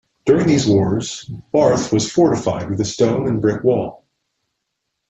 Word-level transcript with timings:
During 0.25 0.47
these 0.47 0.65
wars, 0.65 1.25
Barth 1.51 1.93
was 1.93 2.11
fortified 2.11 2.71
with 2.71 2.81
a 2.81 2.85
stone 2.85 3.27
and 3.27 3.39
brick 3.39 3.63
wall. 3.63 4.03